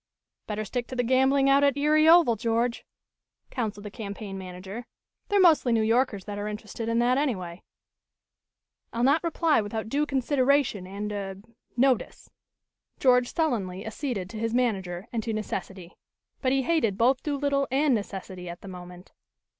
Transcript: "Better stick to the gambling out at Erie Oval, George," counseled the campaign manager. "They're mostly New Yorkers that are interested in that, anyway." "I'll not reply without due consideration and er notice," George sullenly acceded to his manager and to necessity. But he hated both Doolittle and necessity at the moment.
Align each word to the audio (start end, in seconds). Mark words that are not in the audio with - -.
"Better 0.47 0.65
stick 0.65 0.87
to 0.87 0.95
the 0.95 1.03
gambling 1.03 1.47
out 1.47 1.63
at 1.63 1.77
Erie 1.77 2.09
Oval, 2.09 2.35
George," 2.35 2.85
counseled 3.51 3.83
the 3.85 3.91
campaign 3.91 4.35
manager. 4.35 4.87
"They're 5.29 5.39
mostly 5.39 5.71
New 5.71 5.83
Yorkers 5.83 6.25
that 6.25 6.39
are 6.39 6.47
interested 6.47 6.89
in 6.89 6.97
that, 6.97 7.19
anyway." 7.19 7.61
"I'll 8.91 9.03
not 9.03 9.23
reply 9.23 9.61
without 9.61 9.89
due 9.89 10.07
consideration 10.07 10.87
and 10.87 11.11
er 11.13 11.35
notice," 11.77 12.31
George 12.99 13.31
sullenly 13.31 13.85
acceded 13.85 14.27
to 14.31 14.39
his 14.39 14.55
manager 14.55 15.07
and 15.13 15.21
to 15.21 15.33
necessity. 15.33 15.95
But 16.41 16.51
he 16.51 16.63
hated 16.63 16.97
both 16.97 17.21
Doolittle 17.21 17.67
and 17.69 17.93
necessity 17.93 18.49
at 18.49 18.61
the 18.61 18.67
moment. 18.67 19.11